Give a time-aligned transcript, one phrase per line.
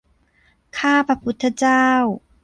[0.77, 1.85] ข้าพระพุทธเจ้า